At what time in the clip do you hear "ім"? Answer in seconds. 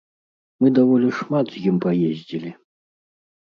1.73-1.77